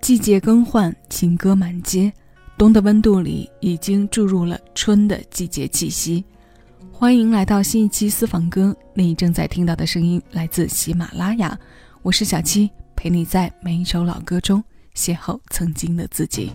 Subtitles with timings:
[0.00, 2.12] 季节更换，情歌满街，
[2.56, 6.24] 冬的温度里已经注入了春的季节气息。
[6.92, 11.58] 欢迎来到新一期私房歌，你正在听到的声音来自喜马拉雅，
[12.02, 14.62] 我是小七，陪你在每一首老歌中
[14.94, 16.50] 邂逅曾经的自己。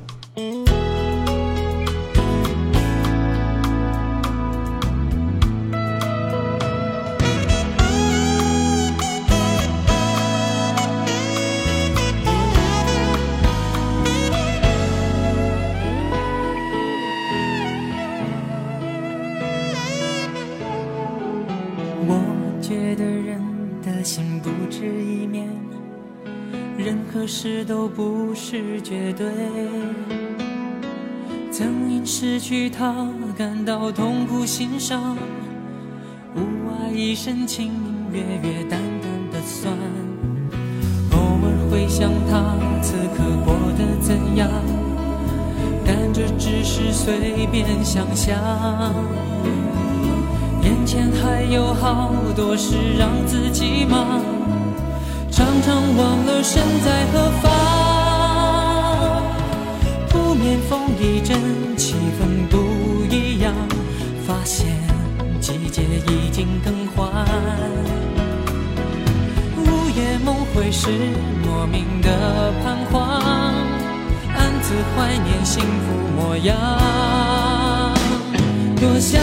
[22.04, 22.20] 我
[22.62, 23.40] 觉得人
[23.84, 25.48] 的心不止一面，
[26.78, 29.28] 任何事都不是绝对，
[31.52, 35.16] 曾因失去他感到痛苦心伤，
[36.36, 39.72] 屋外一声轻音乐乐淡淡的酸，
[41.12, 44.50] 偶尔会想他此刻过得怎样，
[45.86, 48.36] 但这只是随便想象，
[50.64, 54.22] 眼前还有好多事让自己忙。
[55.32, 57.50] 常常忘了身在何方，
[60.10, 61.40] 扑面风一阵，
[61.78, 62.58] 气氛不
[63.10, 63.54] 一样，
[64.28, 64.68] 发现
[65.40, 67.10] 季节已经更换。
[69.58, 70.90] 午夜梦回时，
[71.44, 73.02] 莫名的彷徨，
[74.36, 76.56] 暗自怀念幸福模样。
[78.80, 79.22] 多想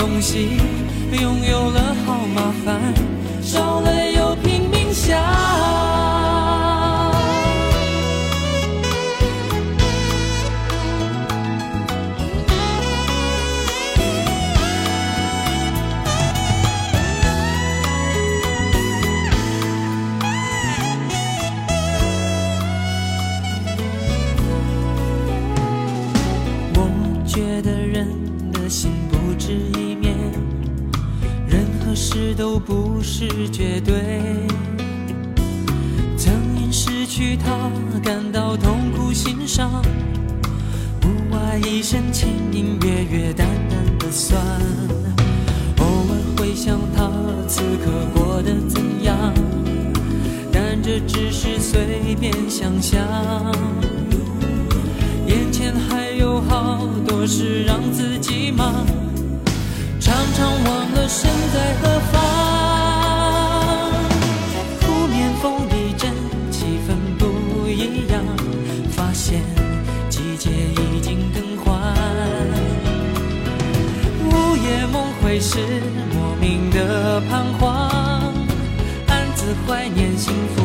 [0.00, 0.48] 东西，
[1.12, 2.80] 拥有了好麻烦，
[3.42, 4.10] 少了
[32.70, 33.96] 不是绝对。
[36.16, 37.68] 曾因失去他
[38.00, 39.82] 感到痛苦心伤，
[41.02, 44.40] 屋外一声轻音乐乐淡淡的酸。
[45.78, 47.10] 偶尔会想他
[47.48, 49.34] 此刻过得怎样，
[50.52, 53.00] 但这只是随便想象。
[55.26, 58.86] 眼前还有好多事让自己忙。
[59.98, 62.39] 常常忘了身在何方，
[69.10, 69.42] 发现
[70.08, 71.82] 季节已经更换。
[74.22, 75.58] 午夜梦回时，
[76.14, 78.32] 莫名的彷徨，
[79.08, 80.59] 暗自怀念幸福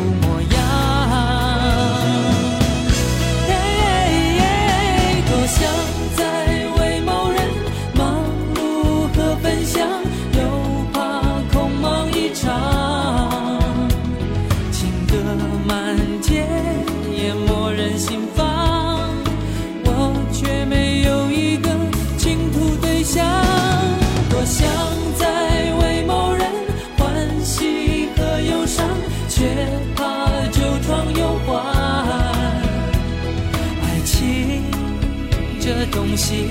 [35.92, 36.48] 东西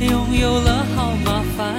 [0.00, 1.74] 拥有了好麻烦，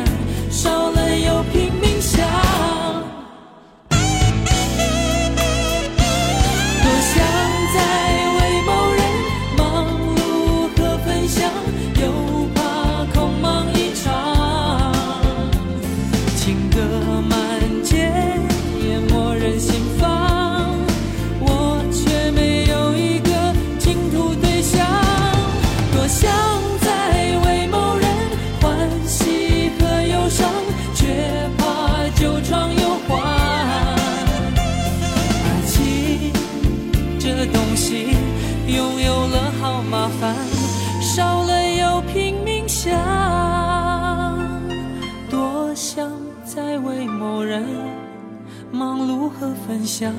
[49.85, 50.13] 想，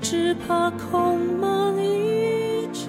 [0.00, 2.82] 只怕空梦一场。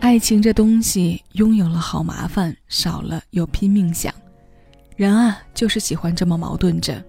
[0.00, 4.12] 爱情这东西，拥有了好麻烦，少了又拼命想。
[4.96, 7.04] 人啊，就是喜欢这么矛盾着。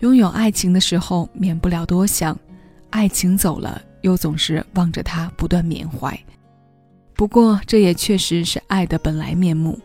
[0.00, 2.38] 拥有爱情的时候，免不了多想。
[2.90, 6.16] 爱情走了，又总是望着它不断缅怀。
[7.18, 9.76] 不过，这也确实是爱的本来面目。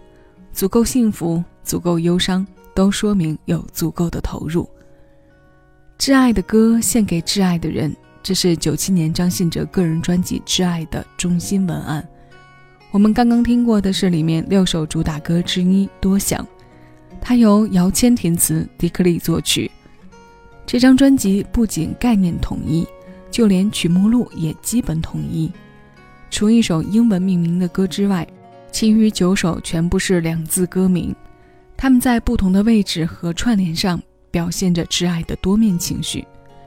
[0.51, 2.45] 足够幸福，足够忧伤，
[2.75, 4.69] 都说明有足够的投入。
[5.97, 7.91] 挚爱的歌献给挚爱的人，
[8.21, 12.07] 这是九七年张信哲个人专辑《挚爱》的中心文案。
[12.91, 16.39] 我们刚刚听过的是里面六首主打歌之一《多想》，
[17.19, 19.71] 它由姚谦填词，迪克利作曲。
[20.68, 22.88] 这张专辑不仅概念统一，
[23.31, 25.51] 就连曲目录也基本统一，
[26.33, 28.27] 除一首英文命名的歌之外。
[28.71, 31.15] 其余九首全部是两字歌名，
[31.77, 34.01] 他们在不同的位置和串联上
[34.31, 36.25] 表现着挚爱的多面情绪。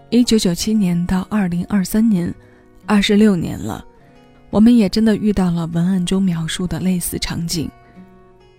[0.08, 2.32] 一九九七年到二零二三年，
[2.86, 3.84] 二十六年了，
[4.50, 7.68] 我们也真的遇到了文案中描述的类似场景。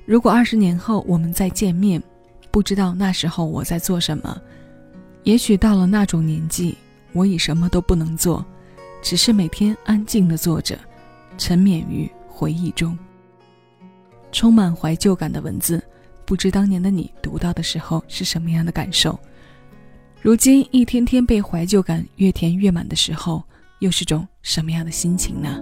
[0.06, 2.04] 如果二十年后我们再见面，
[2.51, 4.38] 不知道那时候我在做什么。
[5.24, 6.77] 也许到了那种年纪，
[7.13, 8.45] 我已什么都不能做，
[9.01, 10.77] 只是每天安静的坐着，
[11.38, 12.98] 沉湎于回忆中。
[14.31, 15.81] 充满怀旧感的文字，
[16.25, 19.18] 不知当年的你读到的时候是什么样的感受？
[20.22, 23.44] 如今一天天被怀旧感越填越满的时候，
[23.80, 25.62] 又是种什么样的心情呢？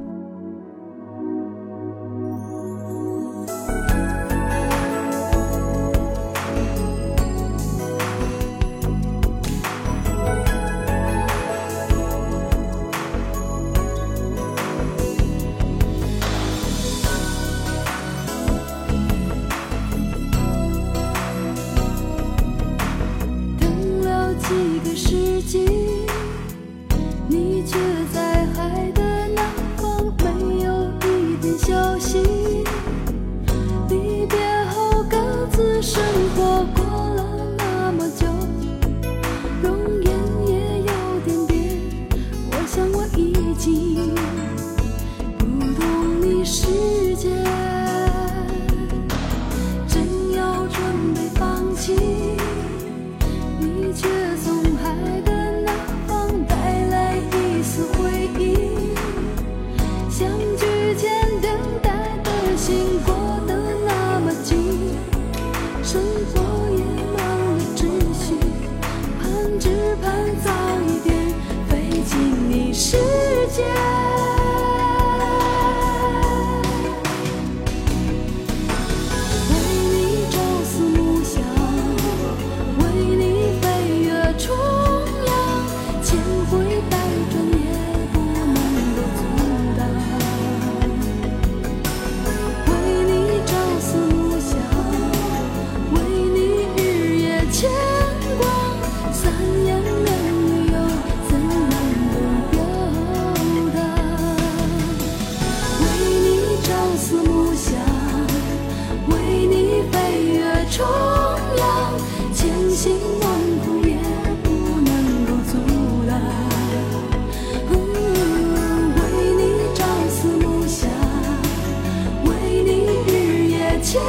[123.96, 124.04] 牵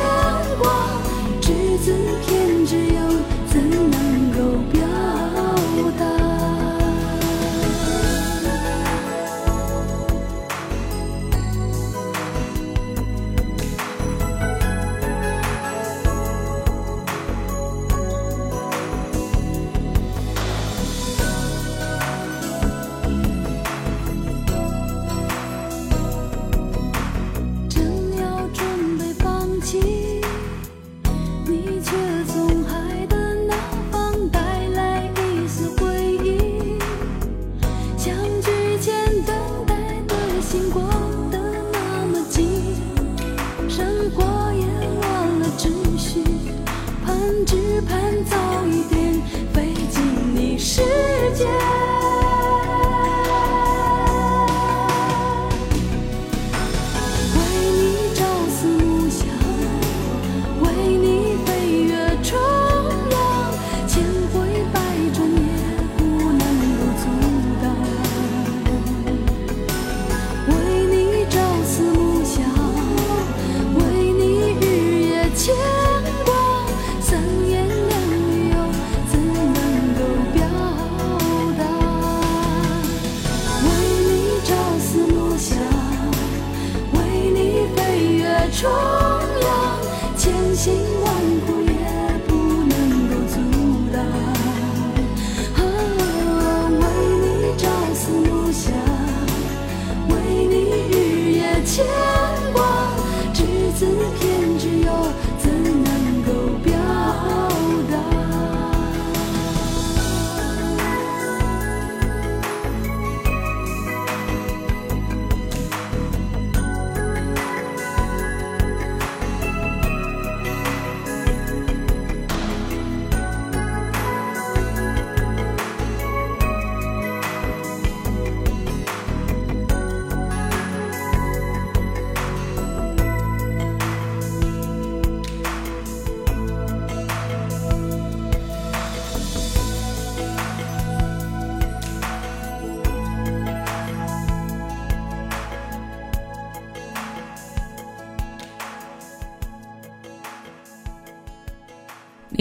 [0.58, 1.00] 挂，
[1.40, 1.94] 只字
[2.26, 2.35] 片。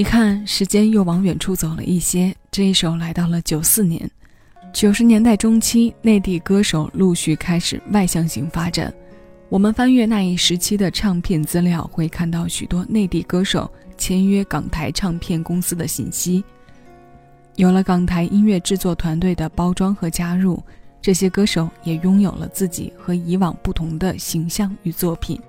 [0.05, 2.33] 看，时间又往远处走了一些。
[2.51, 4.09] 这一首来到了九四年，
[4.71, 8.93] 九十年代中期，内地歌手陆续开始外向型发展。
[9.49, 16.43] 我们翻阅那一时期的唱片资料，会看到许多内地歌手签约港台唱片公司的信息。
[17.55, 20.61] 有了港台音乐制作团队的包装和加入，
[21.01, 25.39] 这些歌手也拥有了自己和以往不同的形象与作品。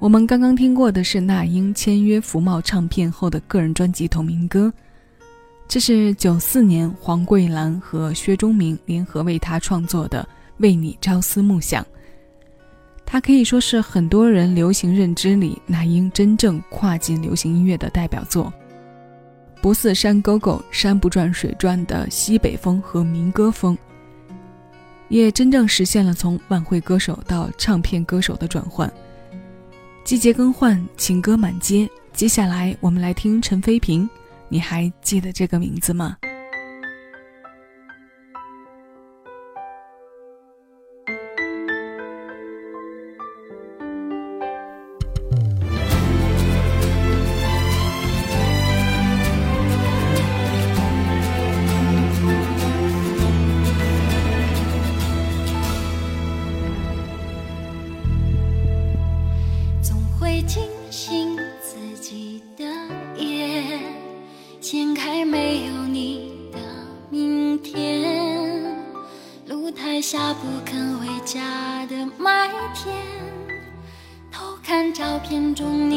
[0.00, 4.72] 我们刚刚听过的是那英签约福茂唱片后的个人专辑同名歌，
[5.66, 10.22] 这是九四年黄桂兰和薛忠明联合为他创作的
[10.58, 11.82] 《为你朝思暮想》。
[13.04, 18.52] 它可以说是很多人流行认知里那英真正跨进流行音乐的代表作，
[19.60, 23.76] 不似山沟沟山不转水转的西北风和民歌风，
[25.08, 28.88] 也真正实现了从晚会歌手到唱片歌手的转换。
[30.08, 31.86] 季节更换，情歌满街。
[32.14, 34.08] 接下来我们来听陈飞平，
[34.48, 36.16] 你还记得这个名字吗？
[75.28, 75.87] 片中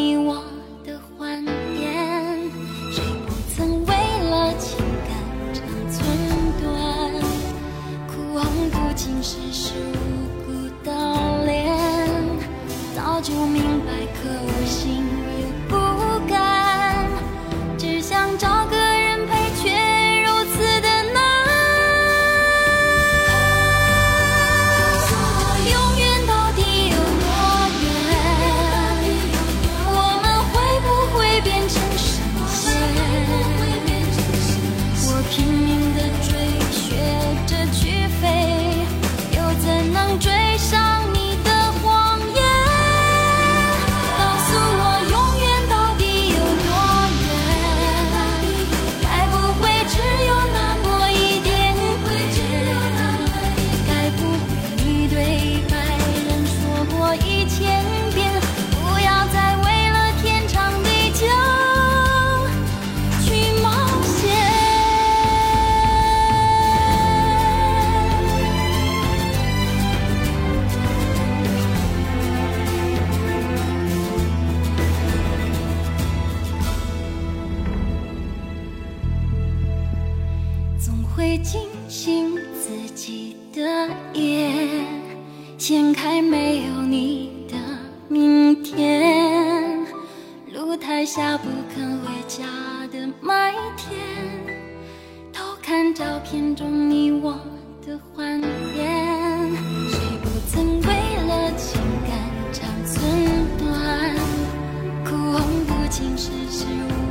[106.62, 107.11] 经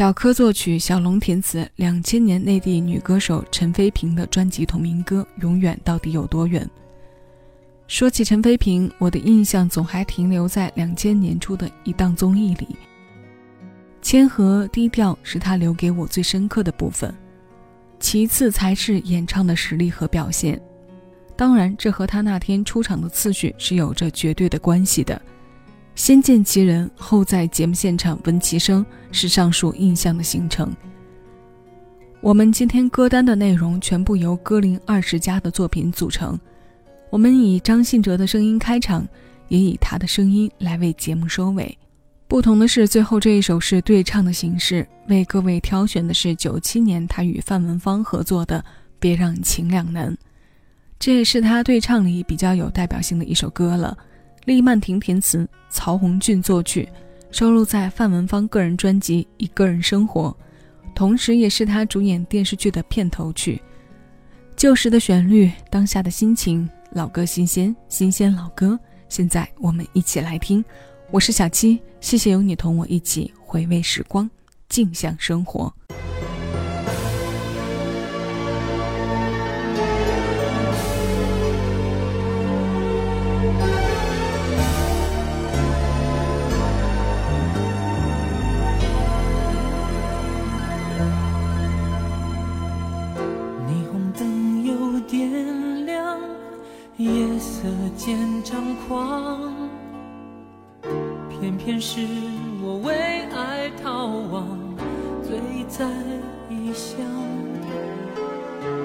[0.00, 1.70] 小柯作曲，小龙填词。
[1.76, 6.64] 两千年内地女歌手陈飞萍的专辑同名歌《永远到底有多远》。
[7.86, 12.68] 说起陈飞萍，我的印象总还停留在两千年初的一档综艺里。
[14.00, 17.14] 谦和低调是她留给我最深刻的部分，
[17.98, 20.58] 其次才是演唱的实力和表现。
[21.36, 25.20] 当然，这和她那天出场的次序是有着绝对的关系的。
[26.00, 30.74] 先见其人，后在节目现场闻其声，是上述印象的形成。
[32.22, 36.40] 我们今天歌单的内容全部由歌林二十家的作品组成。
[37.10, 39.06] 我们以张信哲的声音开场，
[39.48, 41.76] 也以他的声音来为节目收尾。
[42.26, 48.58] 不同的是，最后这一首是对唱的形式，为各位挑选的是九七年他与范文芳合作的
[48.98, 50.10] 《别让情两难》，
[50.98, 53.94] 这也是他对唱里比较有代表性的一首歌了。
[54.44, 56.88] 厉曼婷填词，曹红俊作曲，
[57.30, 60.34] 收录在范文芳个人专辑《一个人生活》，
[60.94, 63.60] 同时也是他主演电视剧的片头曲。
[64.56, 68.78] 旧时的旋律，当下的心情，老歌新鲜，新鲜老歌。
[69.08, 70.64] 现在我们一起来听。
[71.10, 74.28] 我是小七，谢谢有你同我一起回味时光，
[74.68, 75.72] 静享生活。
[98.02, 99.52] 见张狂
[101.28, 102.00] 偏偏是
[102.62, 104.58] 我为爱逃亡，
[105.22, 105.84] 醉在
[106.48, 106.96] 异乡。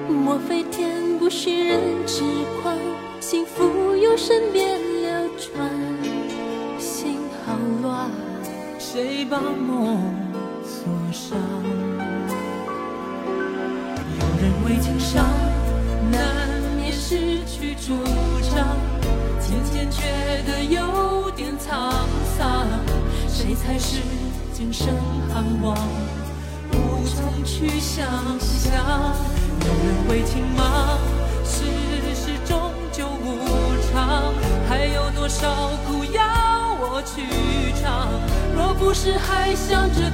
[0.06, 2.24] 莫非天不许人痴
[2.60, 2.76] 狂？
[3.18, 5.66] 幸福由身边流转，
[6.78, 8.10] 心好乱，
[8.78, 9.98] 谁把梦
[10.62, 11.38] 锁上？
[14.12, 15.24] 有人为情伤，
[16.12, 16.20] 难
[16.76, 17.94] 免失去主，
[19.90, 21.90] 觉得有点沧
[22.38, 22.66] 桑。
[23.28, 24.00] 谁才是
[24.52, 24.88] 今生
[25.32, 25.76] 盼望？
[26.72, 28.06] 无从去想
[28.40, 29.14] 象。
[29.60, 30.98] 有人为情忙，
[31.44, 31.64] 世
[32.14, 33.38] 事终究无
[33.90, 34.32] 常。
[34.68, 36.22] 还有多少苦要
[36.80, 37.22] 我去
[37.80, 38.08] 尝？
[38.54, 40.10] 若不是还想着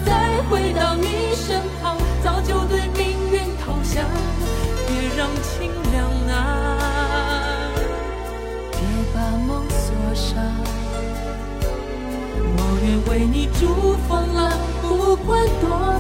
[13.63, 14.51] 为你筑风浪，
[14.83, 15.92] 不管多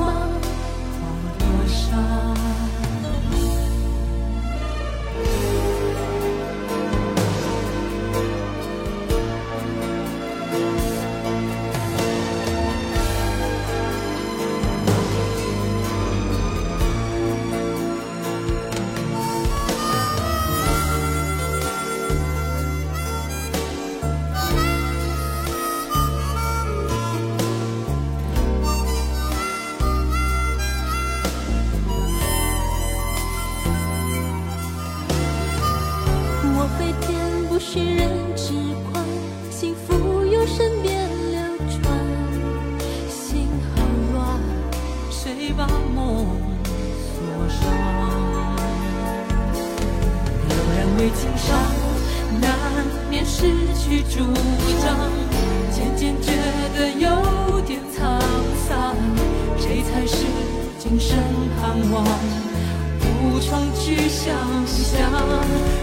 [64.66, 65.00] 想。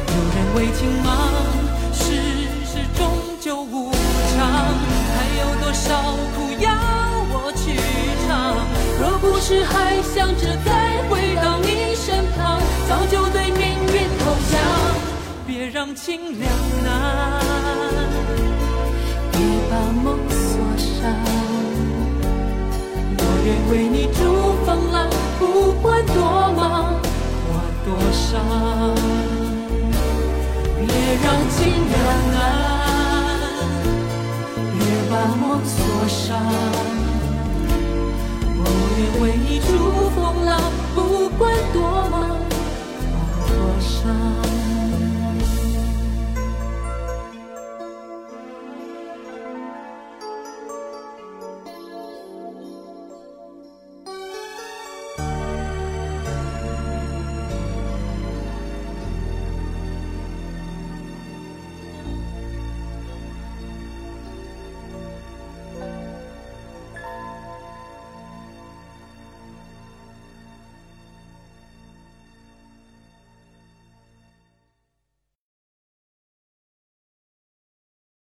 [0.07, 1.09] 有人为情忙，
[1.93, 2.03] 世
[2.65, 2.99] 事终
[3.39, 4.37] 究无常。
[5.15, 5.87] 还有多少
[6.35, 6.67] 苦要
[7.31, 7.61] 我去
[8.27, 8.29] 尝？
[8.99, 10.69] 若不是还想着再
[11.09, 13.61] 回到你身旁，早就对命
[13.93, 14.53] 运投降。
[15.47, 16.49] 别让情两
[16.83, 16.87] 难，
[19.31, 20.87] 别把梦锁上。
[23.17, 24.19] 我愿为你筑
[24.65, 26.17] 风浪，不管多
[26.55, 26.93] 忙
[27.89, 28.29] 多伤。
[30.77, 30.85] 别
[31.23, 31.57] 让情
[31.89, 31.97] 两
[32.31, 32.37] 难，
[34.77, 36.17] 别把梦锁上。
[38.61, 38.63] 我
[38.95, 39.67] 愿为你逐
[40.11, 40.49] 风浪，
[40.93, 40.97] 不
[41.35, 41.41] 管
[41.73, 41.77] 多
[42.11, 42.37] 忙
[43.47, 43.49] 多
[43.79, 44.05] 伤。